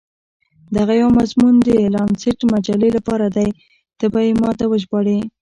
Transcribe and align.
دغه 0.77 0.93
یو 1.01 1.09
مضمون 1.19 1.55
د 1.67 1.69
لانسیټ 1.93 2.39
مجلې 2.53 2.89
لپاره 2.97 3.27
دی، 3.35 3.49
ته 3.99 4.05
به 4.13 4.19
يې 4.27 4.33
ما 4.41 4.51
ته 4.59 4.65
وژباړې. 4.67 5.19